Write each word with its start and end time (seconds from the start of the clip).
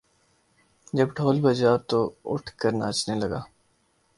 جب 0.93 1.07
ڈھول 1.15 1.37
بجا 1.41 1.71
تو 1.89 1.99
اٹھ 2.31 2.49
کر 2.59 2.71
ناچنے 2.73 3.15
لگا 3.15 3.41